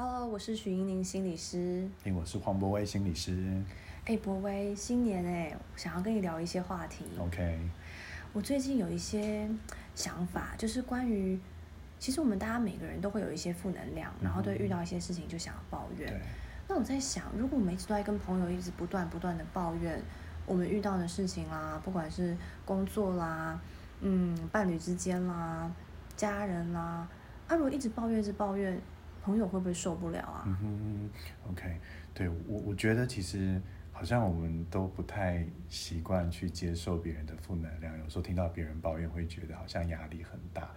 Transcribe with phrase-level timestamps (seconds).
[0.00, 1.84] Hello，我是许英宁心理师。
[2.04, 3.60] 哎，我是黄博威心理师。
[4.04, 7.04] 哎，博威，新年哎，想要跟你聊一些话题。
[7.18, 7.58] OK。
[8.32, 9.50] 我最近有一些
[9.96, 11.36] 想法，就是关于，
[11.98, 16.20] 其实我们大家每个人都会有一些负能量，然后都会遇到一些事情就想要抱怨。
[16.68, 20.00] 那我在想，如果我们一直都在跟朋友一直不断不断的抱怨
[20.46, 23.60] 我们遇到的事情啦，不管是工作啦，
[24.00, 25.68] 嗯，伴侣之间啦，
[26.16, 27.08] 家人啦，
[27.48, 28.80] 啊，如果一直抱怨，一直抱怨。
[29.28, 30.44] 朋友会不会受不了啊？
[30.46, 31.10] 嗯哼
[31.50, 31.78] ，OK，
[32.14, 33.60] 对我我觉得其实
[33.92, 40.70] 好像我们都不太习惯去接受别人的负能量，有时候听到别人抱怨会觉得好像压力很大，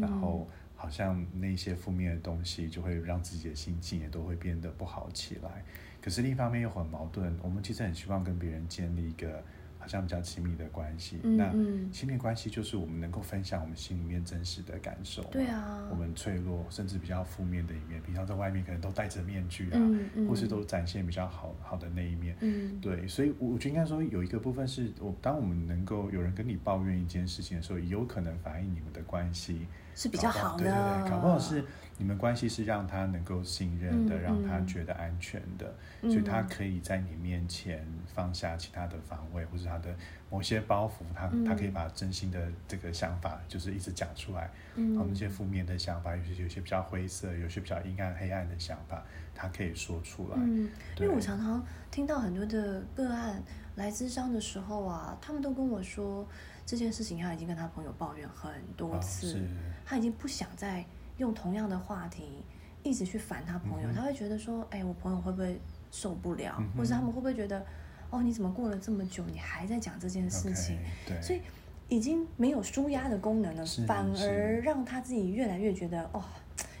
[0.00, 5.62] 然后好像那些负面的东西就会让自己的心情也都会变得不好起来。
[6.00, 9.44] 可是另一方面又很矛盾，我们其实很希望跟别人建立一个。
[9.88, 11.52] 像比较亲密的关系，那
[11.90, 15.22] 亲密关系就是我们能够分享我们心里面真实的感受。
[15.24, 19.80] 对啊，我们脆弱甚至比较负面的一面，平常在外面可能都戴着面具啊，
[20.28, 22.36] 或是都展现比较好好的那一面。
[22.40, 29.66] 嗯，对，所以我觉得应该说有一个部分是我，当我们能够有人跟你抱怨一件事情的时候，也有可能反映你们的关系
[29.98, 30.64] 是比较好的。
[30.64, 31.64] 对对对，搞不好是
[31.96, 39.78] 你们关系是让他能够信任的，让他觉得安全的，所以他可以在你面前放下其他的防卫，或者他。
[39.78, 39.94] 的
[40.30, 44.50] 某些包袱，他他可以把真心的这个想法，就是一直讲出来。
[44.74, 49.02] 嗯，然后那些负面的想法，有些有些比较灰色，有些比较阴暗黑暗的想法，
[49.34, 50.36] 他可以说出来。
[50.36, 53.42] 嗯，因为我常常听到很多的个案
[53.78, 56.26] 来咨商的时候啊，他们都跟我说
[56.66, 59.40] 这件事情，他已经跟他朋友抱怨很多次，
[59.86, 60.84] 他已经不想再
[61.16, 62.44] 用同样的话题
[62.82, 65.60] 一直去烦他朋友，他会觉得说，哎，我朋友会不会
[65.92, 67.64] 受不了，或者他们会不会觉得？
[68.10, 70.78] 哦，你怎么过了这么久，你还在讲这件事情？
[71.06, 71.42] 对，所以
[71.88, 76.24] 已经没有舒压的功能了，反而让他自己越来越觉得哦，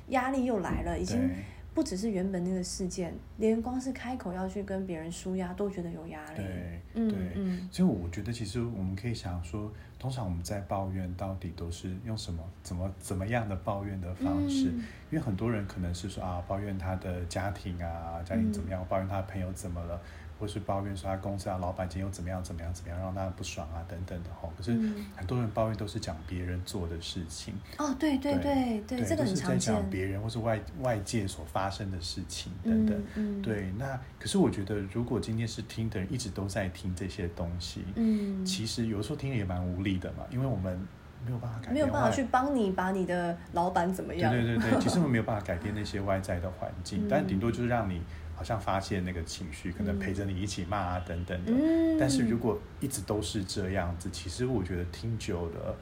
[0.08, 0.98] 压力又来了。
[0.98, 1.30] 已经
[1.78, 6.38] 不只是原本那个事件，连光是开口要去跟别人舒压都觉得有压力。
[6.38, 7.68] 对，嗯嗯。
[7.70, 14.64] 所以我觉得，其实我们可以想说，通常我们在抱怨，到底都是用什么、怎么、怎么样的抱怨的方式？
[14.64, 18.84] 因为很多人可能是说啊，抱怨他的家庭啊，家庭怎么样？
[18.88, 20.00] 抱怨他的朋友怎么了？
[20.38, 24.48] 或是抱怨说他公司啊，老板今天又怎么样怎么样怎么样，让他不爽啊等等的哈。
[24.56, 24.70] 可是
[25.16, 27.54] 很多人抱怨都是讲别人做的事情。
[27.78, 29.58] 哦，对对对对，这个很常见。
[29.58, 33.42] 在讲别人或是外外界所发生的事情等等。
[33.42, 40.78] 对，那可是我觉得，如果今天是听的人一直都在听这些东西，嗯，其实有时候听也蛮无力的嘛，因为我们
[41.24, 44.32] 没有办法改变，没有办法去帮你把你的老板怎么样。
[44.32, 48.00] 对对对对，其实我们没有办法 改变那些外在的环境，但顶多就是让你。
[48.38, 51.52] 好像发泄那个情绪，可能陪着你一起骂啊等等的。
[51.98, 55.76] 但是如果一直都是这样子，其实我觉得听久了，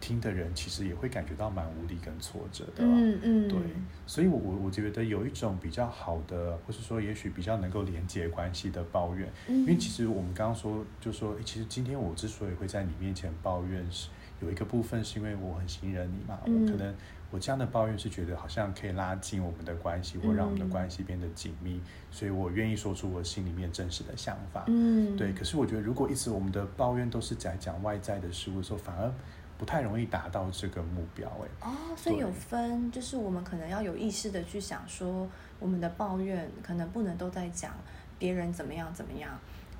[0.00, 2.84] 听的人其实也会感觉到蛮无力跟挫折的。
[2.84, 3.48] 嗯嗯。
[3.48, 3.58] 对，
[4.06, 9.28] 所以我我我觉得有一种比较好的，或是说也许比较能够连接关系的抱怨。
[9.48, 14.08] 因为其实我们刚刚说，就说其实今天我之所以会在你面前抱怨，是
[14.40, 16.94] 有一个部分是因为我很信任你嘛，我可能。
[17.28, 24.62] 我这样的抱怨是觉得好像可以拉近我们的关系，或让我们的关系变得紧密，所以我愿意说出我心里面真实的想法。
[24.68, 25.32] 嗯，对。
[25.32, 29.12] 可是我觉得，如果一直我们的抱怨都是在讲外在的事物的时候，反而
[29.58, 31.28] 不太容易达到这个目标。
[31.42, 37.72] 哎，哦，所以有分，就是我们可能要有意识的去想说，我们的抱怨可能不能都在讲
[38.20, 39.36] 别人怎么样怎么样。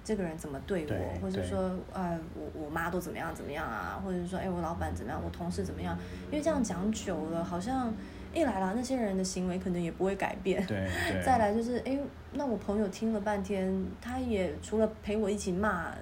[0.07, 1.59] 这个人怎么对我，或者说，
[1.93, 5.99] 呃，我我妈都怎么样怎么样啊，或者是说，哎，我老板怎么样，我同事怎么样？
[6.31, 7.93] 因为这样讲久了，好像
[8.33, 10.65] 一来了，那些人的行为可能也不会改变。
[10.65, 10.89] 对。
[11.25, 11.99] 再来就是，哎，
[12.35, 15.93] 那我朋友听了半天，他也除了陪我一起骂，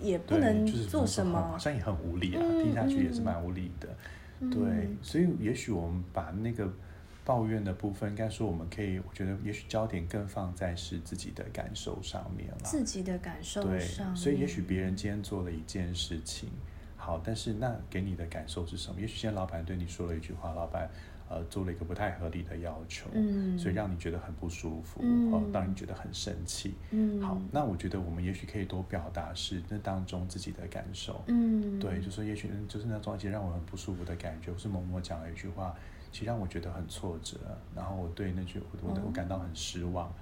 [0.00, 3.88] 也不能做什么，好像也很无力啊，听下去也是蛮无力的。
[4.50, 6.66] 对，所以也许我们把那个。
[7.30, 12.58] 抱怨的部分，应该说我们可以，我觉得也许焦点更放在是自己的感受上面了。
[12.64, 16.48] 自己的感受上，所以也许别人今天做了一件事情，
[16.96, 19.00] 好，但是那给你的感受是什么？
[19.00, 20.90] 也许今天老板对你说了一句话，老板
[21.28, 35.72] 呃做了一个不太合理的要求，嗯，所以让你觉得很不舒服，嗯，让你觉得很生气，嗯，好，那我觉得我们也许可以多表达是那当中自己的感受，嗯，对，就说也许就是那种一些让我很不舒服的感觉，或是某某讲了一句话。
[36.12, 37.36] 其实让我觉得很挫折，
[37.74, 40.12] 然后我对那句我我感到很失望，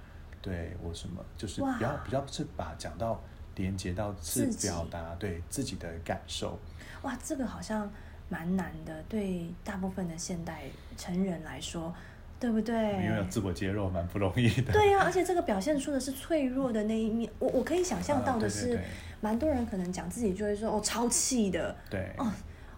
[0.41, 3.19] 对我什么就是比较比较是把讲到
[3.55, 6.57] 连接到是表达对自己的感受。
[7.01, 7.91] 哇，这个好像
[8.29, 10.63] 蛮难的，对大部分的现代
[10.95, 11.93] 成人来说，
[12.39, 12.75] 对不对？
[13.03, 14.71] 因为自我揭露蛮不容易的。
[14.71, 17.29] 对呀，而且这个表现出的是脆弱的那一面。
[17.39, 18.79] 我我可以想象到的是，
[19.21, 22.31] 蛮多人可能讲自己就会说哦超气的，对，哦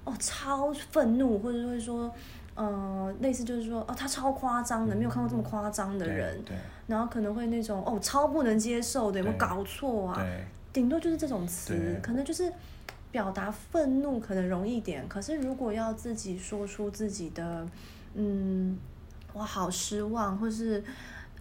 [0.06, 2.10] 哦超愤怒，或者会说。
[2.56, 6.56] 呃，类似就是说，哦，他超夸张的，没有看过这么夸张的人，对，
[6.88, 10.15] 然后可能会那种，哦，超不能接受的，有没有搞错啊？
[10.15, 12.51] 对，顶多就是这种词，可能就是
[13.12, 17.68] 表达愤怒可能容易点，可是如果要自己说出自己的，
[18.15, 18.77] 嗯，
[19.33, 20.83] 我好失望，或是。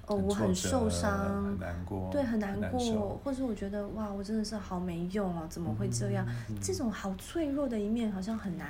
[0.06, 6.26] 哦，我很受伤，很难过，对，很难过，或是我觉得哇，我真的是好没用哦，怎么会这样？
[6.60, 8.66] 这种好脆弱的一面，好像很难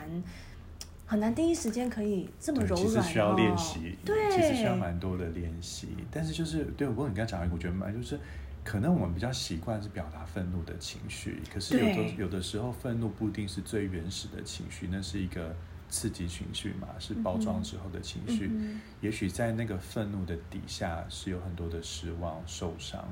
[1.10, 2.86] 很难第一时间可以这么柔软。
[2.86, 5.88] 其实需要练习，对，其实需要蛮多的练习。
[6.08, 8.16] 但是就是对我，你刚才讲一个，我觉得蛮就是，
[8.62, 15.52] 可能我们比较习惯是表达愤怒的情绪，可是有的有的时候愤怒不一定是最原始的情绪，那是一个。
[15.90, 18.50] 刺激情绪嘛，是包装之后的情绪。
[19.00, 23.06] 也许在那个愤怒的底下，是有很多的失望、受伤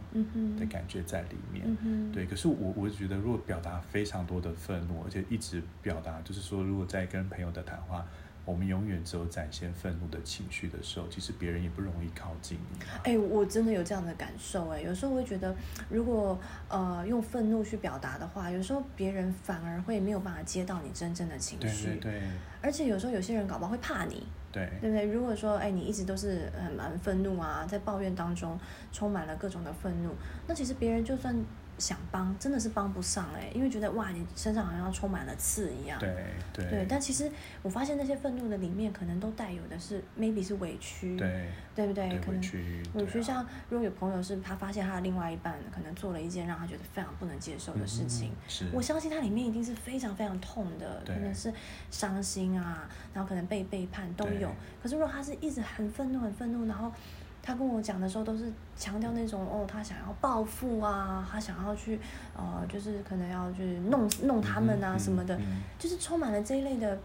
[0.58, 2.12] 的感觉在里面。
[2.12, 8.06] 对，可是我我觉得，如果表达非常多的愤怒，而且一直表达，就是说，如果在跟朋友的谈话。
[8.48, 12.78] 我们永远只有展现愤怒的情绪的时候，其实别人也不容易靠近你。
[13.04, 14.70] 哎，我真的有这样的感受。
[14.70, 15.54] 哎，有时候会觉得，
[15.90, 21.88] 如果呃用愤怒去表达的话，有时候别人反而会没有办法接到你真正的情绪。
[21.88, 22.22] 对对对。
[22.62, 24.26] 而且有时候有些人搞不好会怕你。
[24.50, 24.66] 对。
[24.80, 25.04] 对不对？
[25.04, 28.58] 如果说哎，你一直都是很蛮愤怒啊，在抱怨当中
[28.90, 30.08] 充满了各种的愤怒，
[30.46, 31.36] 那其实别人就算。
[31.78, 35.98] 想帮真的是帮不上哎，因为觉得哇，你身上好像充满了刺一样。
[35.98, 36.14] 对
[36.52, 36.69] 对。
[36.69, 37.30] 对，但其实
[37.62, 41.16] 我发现那些愤怒的里面，可能都带有的是 maybe 是委屈。
[41.16, 41.48] 对。
[41.75, 42.08] 对不对？
[42.08, 42.82] 委屈。
[42.94, 48.32] 委屈，像如果有朋友是他发现他的另外一半可能做了一件让他觉得非常不能接受的事情，
[48.72, 51.52] 我相信他里面一定是非常非常痛的，可能是
[51.88, 54.50] 伤心啊，然后可能被背叛都有。
[54.82, 56.92] 可是如果他是一直很愤怒、很愤怒，然后。
[57.48, 61.98] 他跟我讲的时候，都是强调那种哦，他想要报复啊，他想要去
[62.36, 65.40] 呃，就是可能要去弄弄他们啊什么的，
[65.78, 66.98] 就是充满了这一类的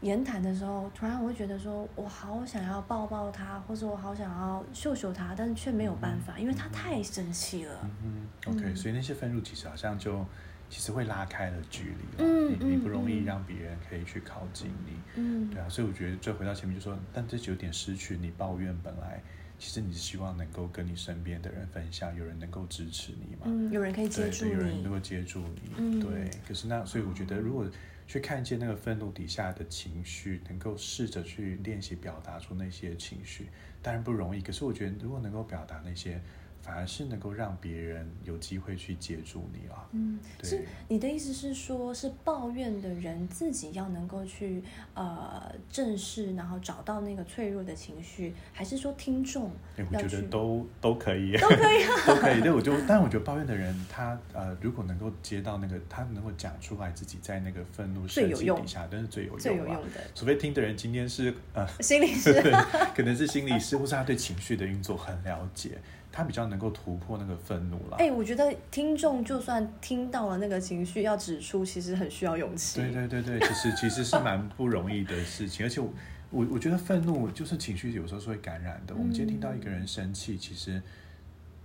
[0.00, 7.90] 言谈的时候，突然我会觉得说，我好想要抱抱他，或者我好想要秀秀他，但是却没有办法，因为他太生气了。
[8.02, 10.24] 嗯 OK，所以那些愤怒其实好像就
[10.70, 19.20] 其实会拉开了距离，嗯，你你不容易让别人可以去靠近你，嗯，对啊，所以我觉得最回到前面就说，但这就有点失去你抱怨本来。
[19.58, 23.42] 其实你是希望能够跟你身边的人分享，有人能够支持你嘛？
[23.46, 25.42] 嗯，有人可以接住你，有人能够接住
[25.76, 26.00] 你。
[26.00, 27.68] 对，可是那所以我觉得，如果
[28.06, 33.48] 去看见那个愤怒底下的情绪，能够试着去练习表达出那些情绪，
[33.82, 34.40] 当然不容易。
[34.40, 36.20] 可是我觉得，如果能够表达那些。
[36.68, 39.88] 反而是能够让别人有机会去接住你啊。
[39.92, 44.62] 嗯，是你的意思是说，是抱怨的人自己要能够去
[44.92, 49.50] 呃正视，然后找到那个脆弱的情绪，还是说听众？
[49.90, 52.42] 我觉得都都可以，都可以， 都可以。
[52.42, 60.02] 对，我就，但我觉得抱怨的人，他呃，如果能够接到那个，他能够讲出来自己在那个愤怒设计底下，真是最有用，最有用的。
[60.14, 62.34] 除非听的人今天是呃心理师，
[62.94, 65.78] 可能是心理师，或是他对情绪的运作很了解。
[66.10, 67.96] 他比较能够突破那个愤怒了。
[67.98, 72.80] 哎，我觉得听众就算听到了那个情绪，要指出，其实很需要勇气。
[72.80, 75.64] 对对对对，其实其实是 蛮不容易的事情。
[75.64, 75.92] 而且我
[76.30, 78.94] 我我觉得愤怒就是情绪，有时候是会感染的。
[78.94, 80.82] 我们今天听到一个人生气，其实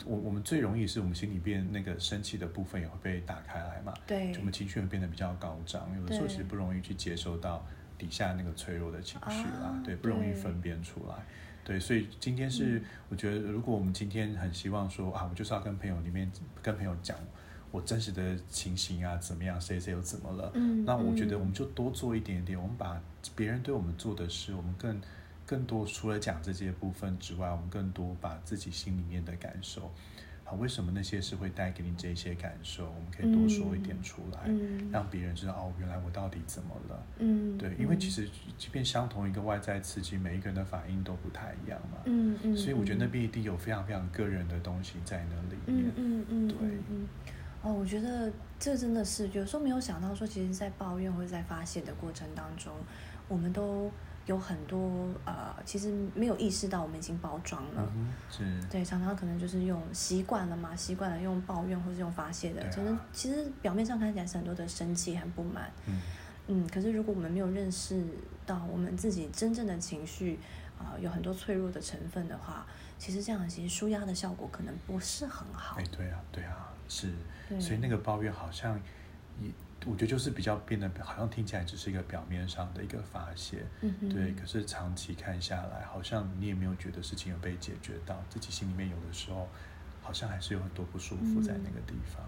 [0.06, 3.94] 我我们最容易是我们心里边那个生气的部分也会被打开来嘛。
[4.06, 5.90] 对，我们情绪会变得比较高涨。
[5.98, 7.66] 有的时候其实不容易去接收到
[8.04, 9.82] 底下那个脆弱的情绪啦。
[9.86, 11.16] 对，不容易分辨出来。
[11.64, 16.30] 对，所以今天是我觉得，如果我们今天很希望说啊，我就是要跟朋友里面
[16.62, 17.18] 跟朋友讲
[17.72, 20.52] 我真实的情形啊，怎么样，谁谁又怎么了？
[20.56, 23.02] 嗯，那我觉得我们就多做一点点，我们把
[23.34, 25.02] 别人对我们做的事，我们更
[25.46, 29.90] 更多除了讲这些部分之外，我们更多把自己心里面的感受。
[30.54, 32.86] 为什么那些事会带给你这些感受？
[32.86, 34.50] 我们可以多说一点出来，
[34.92, 37.04] 让别人知道哦，原来我到底怎么了？
[37.20, 41.98] 嗯，对，因为其实即便相同一个外在刺激，每一个人的反应都不太一样嘛。
[42.06, 45.92] 嗯嗯，所以我觉得那边一定有非常非常个人的东西在那里面。
[45.96, 46.58] 嗯嗯，对。
[47.62, 52.74] 哦，我觉得这真的是有时候没有想到说，其实，在抱怨或者在发泄的过程当中，
[53.28, 53.92] 我们都。
[54.26, 57.92] 有很多呃，其实没有意识到我们已经包装了，
[58.32, 66.02] 是，对，常常可能就是用习惯了嘛，习惯了用抱怨或是用发泄的，可能其实表面上看起来是很多的生气和不满，嗯，
[66.48, 68.02] 嗯，可是如果我们没有认识
[68.46, 70.40] 到我们自己真正的情绪
[70.80, 72.66] 啊，有很多脆弱的成分的话，
[72.98, 75.76] 其实这样其实舒压的效果可能不是很好。
[75.78, 77.12] 哎，对啊，对啊，是，
[77.60, 78.80] 所以那个抱怨好像
[79.42, 79.52] 也。
[79.86, 83.66] 我觉得就是比较变得好像听起来只是一个表面上的一个发泄，
[84.10, 84.34] 对。
[84.34, 89.48] 可是长期看下来，好像你也没有觉得事情有被解决到，自己心里面有的时候
[90.02, 92.24] 好像还是有很多不舒服在那个地方。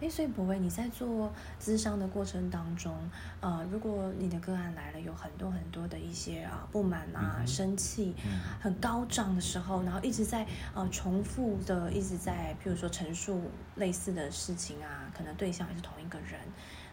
[0.00, 1.28] 哎，所以博威，你在做
[1.60, 2.96] 咨商的过程当中，
[3.40, 8.14] 呃，如果你的个案来了，有很多很多的一些啊不满啊、生气，
[8.60, 16.38] 很高涨的时候，然后一直在呃重复的一直在，譬如说陈述类似的事情啊，可能对象也是同一个人，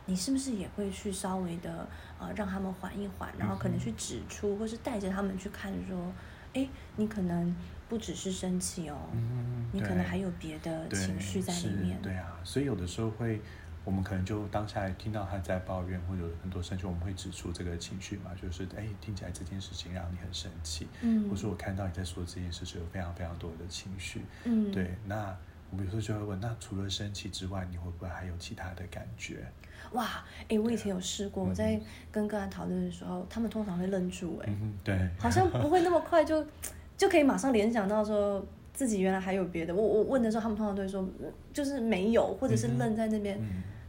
[0.06, 1.88] 你是不是也会去稍微的
[2.20, 6.12] 呃让他们缓一缓，然后可能去指出，或是带着他们去看说，
[6.54, 7.56] 哎，你可能。
[7.88, 8.98] 不只是生气哦，
[9.72, 12.02] 你可能还有别的情绪在里面。
[12.02, 13.40] 对啊，所以有的时候会，
[13.84, 25.38] 我们可能就当下听到他在抱怨或者很多生气，我们会指出这个情绪嘛，就是哎，听起来这件事情让你很生气，嗯，或是我看到你在说这件事情有非常非常多的情绪，嗯，对，那
[25.76, 29.46] 我们有时候就会问，那除了生气之外，你会不会还有其他的感觉？
[29.92, 31.78] 哇，哎，我以前有试过，我在
[32.14, 34.50] 跟个案讨论的时候，他们通常会愣住，哎，
[34.86, 36.46] 对，好像不会那么快就。
[36.98, 38.42] 就可以马上联想到说
[38.74, 39.76] 自己原来还有别的。
[39.76, 41.06] 我我问的时候，他们通常都会说，
[41.52, 43.38] 就是没有，或者是愣在那边，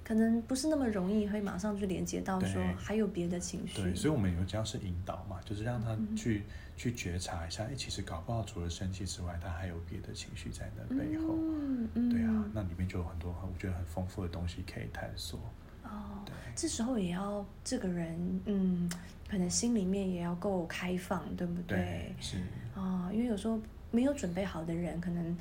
[0.07, 3.83] 可能不是那么容易会马上去连接到说还有别的情绪。
[3.83, 6.45] 对，所以我们有这样是引导嘛，就是让他去
[6.77, 11.35] 去觉察一下，哎，其实搞不好除了生气之外，他还有别的情绪在那背后。
[11.37, 12.09] 嗯嗯。
[12.09, 15.41] 对啊，那里面就有很多我觉得很丰富的东西可以探索。
[15.83, 16.23] 哦。
[16.25, 16.33] 对。
[16.55, 18.89] 这时候也要这个人，嗯。
[19.29, 22.15] 可能心里面也要够开放，对不对？
[22.21, 22.37] 是
[22.77, 23.61] 啊，因为有时候
[23.91, 25.37] 没有准备好的人，可能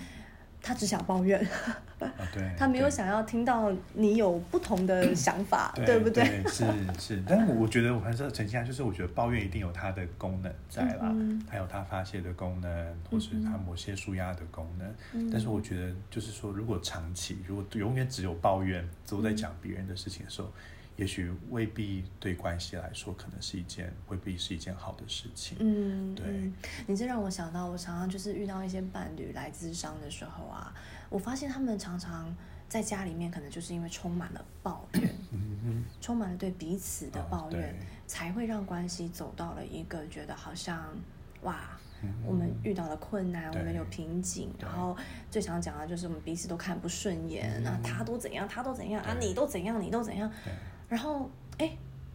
[0.66, 1.40] 他只想抱怨，
[2.34, 6.44] 对， 他没有想要听到你有不同的 想法，对不对？
[6.48, 6.66] 是
[6.98, 11.14] 是， 但是我觉得我还是要澄清下，就是我觉得抱怨一定有它的功能在啦，
[11.48, 15.30] 还有它发泄的功能，或是它某些舒压的功能。
[15.32, 20.52] 但是我觉得，就是说，如果长期，如果永远只有抱怨，都在讲别人的事情的时候。
[20.98, 25.58] 也许未必对关系来说，可能是一件未必是一件好的事情。
[25.60, 26.52] 嗯，对。
[26.88, 30.74] 你这让我想到，我常常就是遇到一些伴侣来咨商的时候啊，
[31.10, 32.34] 我发现他们常常
[32.70, 37.76] 在家里面，可能就是因为充满了抱怨，嗯充满了对彼此的抱怨，
[38.08, 40.82] 才会让关系走到了一个觉得好像
[41.42, 41.78] 哇，
[42.26, 44.96] 我们遇到了困难，我们有瓶颈，然后
[45.30, 50.32] 最常讲的就是我们彼此都看不顺眼，那他都怎样，他都怎样啊，你都怎样，你都怎样。
[50.88, 51.72] 然后，哎，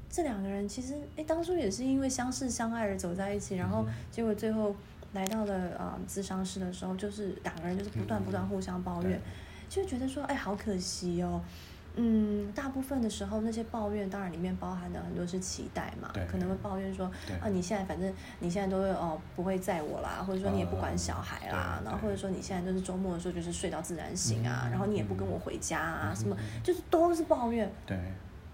[0.09, 4.75] 这两个人其实，哎，当初也是因为相识相爱而走在一起，然后结果最后
[5.13, 9.21] 来到了呃咨商室的时候，就是两个人就是不断不断互相抱怨，
[9.69, 11.41] 就觉得说，哎，好可惜哦。
[11.97, 17.11] 嗯，大部分的时候那些抱怨，当然里面包含的很多是期待嘛，可能会抱怨说，
[17.43, 27.69] 啊，你现在反正你现在都会哦不会载我啦，或者说你也不管小孩啦，然后或者说你现在都是周末的时候就是睡到自然醒啊，然后你也不跟我回家啊，什么就是都是抱怨。
[27.85, 27.99] 对。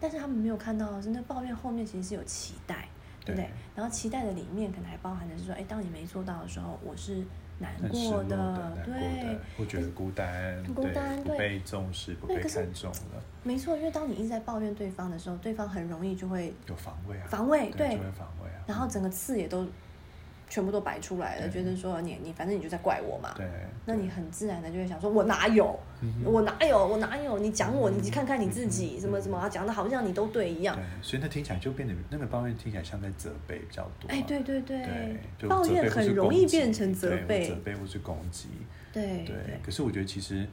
[0.01, 2.89] 但是他们没有看到，是那抱怨后面其实是有期待，
[3.25, 3.49] 对不对？
[3.75, 7.25] 然后期待的里面可能还包含的是说，哎，当你没做到的时候，我是
[7.59, 13.23] 难过的，对，会觉得孤单，孤单，对被重视，不被看重了。
[13.43, 18.65] 没错，因为当你一直在抱怨对方的时候，对方很容易就会有防卫啊，防卫，对，就会防卫啊。
[18.67, 19.67] 然后整个刺也都。
[20.49, 23.47] 全部都摆出来了，觉得说你你反正你就在怪我嘛，对，
[23.85, 25.79] 那你很自然的就会想说，我哪有，
[26.25, 27.39] 我哪有，我哪有？
[27.39, 30.77] 你讲我，你看看你自己，什么什么讲的好像你都对一样。
[30.77, 34.09] 对，所以那听起来就变得那个抱怨听起来像在责备比较多。
[34.09, 38.49] 哎，对对对，抱怨很容易变成责备，责备或是攻击。
[38.93, 40.47] 对对，可是我觉得其实，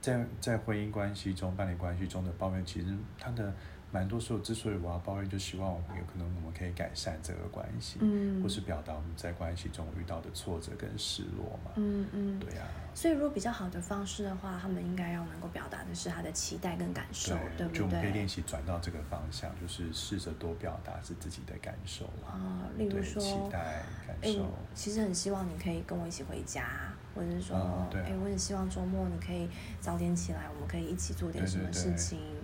[0.00, 2.86] 在在婚姻关系中、伴侣关系中的抱怨，其实
[3.18, 3.52] 它的。
[3.92, 7.98] 蛮多时候，之所以我要抱怨，就希望我们有可能我们可以改善这个关系，
[8.42, 11.72] 或是表达我们在关系中遇到的挫折跟失落嘛。
[11.76, 12.62] 嗯嗯，对呀。
[12.94, 17.78] 所以，如果比较好的方式的话，他们应该要能够表达的是他的期待跟感受，对不对？
[17.78, 22.68] 就我们可以练习转到这个方向，就是试着多表达是自己的感受啊。
[22.76, 24.46] 例如说，期待感受。
[24.74, 27.56] 其实很希望你可以跟我一起回家，或者是说，
[27.94, 29.48] 哎，我很希望周末你可以
[29.80, 32.18] 早点起来，我们可以一起做点什么事情。
[32.18, 32.41] 对，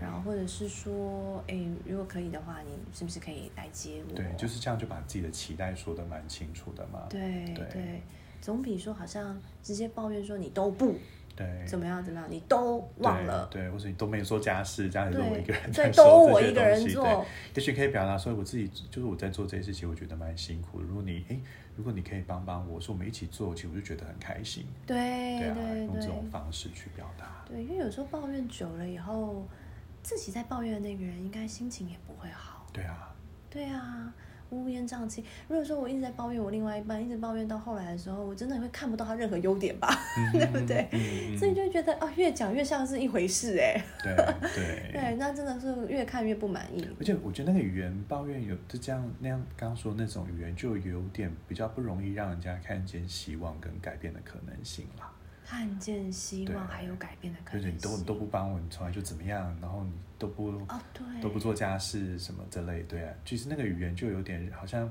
[0.00, 4.14] 然后或者是说，哎，如果可以的话，你是不是可以来接我？
[4.14, 7.06] 对，就是这样，就把自己的期待说的蛮清楚的嘛。
[7.08, 8.02] 对对，
[8.40, 10.94] 总比说好像直接抱怨说你都不
[11.38, 17.24] 对怎么样怎么样，你都忘了，对，或者你都没有做家事，家里都我一个人在做都我一个人做。
[17.54, 20.80] 也许可以表达说，我自己就是我在做这些事情，我觉得蛮辛苦。
[20.80, 21.38] 如果你哎，
[21.76, 24.66] 如果你可以帮帮我，说我们一起做，其实我就觉得很开心。
[24.84, 24.96] 对
[25.38, 27.44] 对对，用这种方式去表达。
[27.48, 29.46] 对，因为有时候抱怨久了以后。
[30.00, 32.64] 自己在抱怨的那个人，应该心情也不会好。
[32.72, 33.14] 对啊，
[33.50, 34.10] 对啊，
[34.50, 35.24] 乌烟瘴气。
[35.48, 39.88] 如果说我一直在抱怨我另外一半，一直抱怨到后来的时候，我真的会看不到他任何优点吧？
[40.32, 40.88] 对不对？
[41.36, 43.82] 所以就觉得啊，越讲越像是一回事哎。
[44.02, 44.14] 对
[44.54, 46.86] 对 对，那真的是越看越不满意。
[46.98, 55.10] 而且我觉得那个语言抱怨有就这样那样，刚刚说那种语言就有点比较不容易让人家看见希望跟改变的可能性啦。
[55.48, 57.78] 看见希望还有改变的可能性。
[57.78, 64.90] 就是你都你都不帮我，你从来就怎么样，然后你都不哦对，都不做家事什么之类，对啊，其实那个语言就有点好像。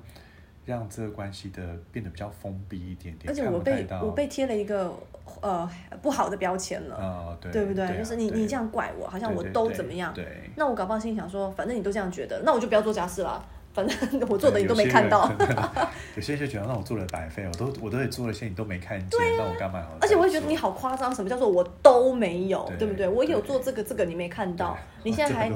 [0.66, 4.94] 让这个关系的变得比较封闭一点点，而且我被我被贴了一个
[5.40, 5.66] 呃
[6.02, 7.98] 不好的标签了，哦，对，对不对？
[7.98, 10.52] 就是你你这样怪我，好像我都怎么样，对。
[10.58, 13.42] 那我搞不好心想说，反正你都这样觉得，那我就不要做家事了。
[13.78, 13.96] 反正
[14.28, 15.32] 我做的你都没看到，
[16.18, 19.86] 有些人就觉得那我做了白费，我都我都得做了些你都没看见，那我干嘛？
[20.02, 23.08] 而且我会觉得你好夸张，什么叫做我都没有，对不对？
[23.08, 25.48] 我有做这个这个你没看到，你现在还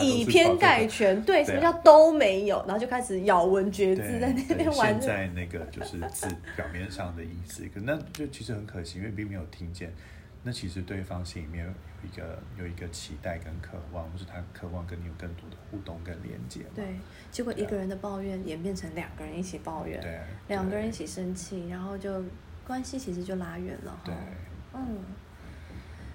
[0.00, 2.56] 以偏概全，对，什么叫都没有？
[2.66, 5.00] 然后就开始咬文嚼字在那边玩。
[5.00, 9.92] 现在那个就是字表面上的意思，可那就其实很可惜，因为并没有听见。
[10.42, 16.64] 那其实对方心里面有一个有一个期待跟渴望，就是他渴望跟你有更多的互动跟连接。
[16.74, 16.96] 对，
[17.30, 20.18] 结果一个人的抱怨演变成两个人一起抱怨，对，
[20.48, 22.24] 两个人一起生气，然后就
[22.66, 24.00] 关系其实就拉远了。
[24.02, 24.14] 对，
[24.72, 24.98] 嗯，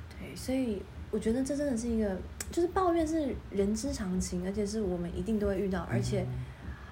[0.10, 2.18] 对，所以我觉得这真的是一个，
[2.52, 6.26] 就是抱怨是人之常情，而且是我们一定都会遇到，而且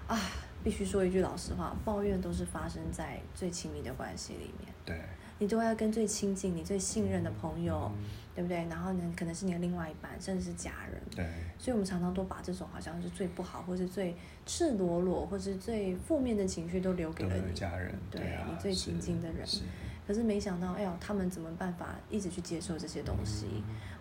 [0.07, 0.15] 啊，
[0.63, 4.71] 必须说一句老实话，抱怨都是发生在最亲密的关系里面。
[4.85, 5.01] 对。
[5.39, 7.91] 你都要跟最亲近、你最信任的朋友，
[8.35, 8.65] 对不对？
[8.69, 11.01] 然后呢，可能是你的另外一半，甚至是家人。
[11.15, 11.25] 对。
[11.57, 19.47] 所以，我们常常都把这种好像是最不好，或是最赤裸裸，或是最负面的情绪，都留给了你家人，对你最亲近的人。
[20.05, 23.45] 可是没想到，哎呦，他们怎么办法一直去接受这些东西？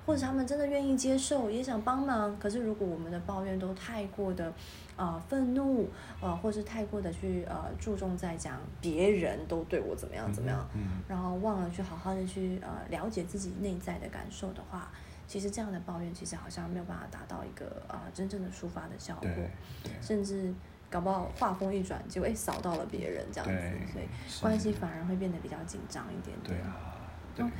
[0.04, 2.36] 或者他们真的愿意接受，也想帮忙。
[2.38, 4.52] 可是如果我们的抱怨都太过的，
[4.96, 5.88] 啊，愤怒，
[6.20, 10.68] 呃，或是太过的去呃注重在讲别人都对我怎么样怎么样，
[11.08, 14.90] 然后忘了去好好的去呃了解自己内在的感受的话，
[15.26, 19.30] 其实这样的抱怨其实好像没有办法达到一个啊真正的抒发的效果，
[20.00, 20.52] 甚至
[20.90, 24.06] 搞不好话锋一转，就哎扫到了别人这样子，所以
[24.40, 26.58] 关系反而会变得比较紧张一点点。
[26.58, 27.54] 对啊，OK。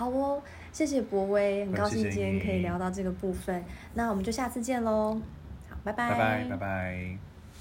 [0.00, 0.42] 好哦，
[0.72, 5.20] 谢谢博威，很高兴今天可以聊到这个部分，那我们就下次见喽，
[5.68, 7.29] 好，拜拜，拜拜，拜拜。